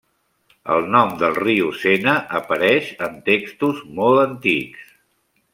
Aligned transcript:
El 0.75 0.87
nom 0.95 1.11
del 1.19 1.37
riu 1.43 1.69
Sena 1.83 2.17
apareix 2.41 2.91
en 3.09 3.23
textos 3.31 3.87
molt 4.01 4.27
antics. 4.27 4.93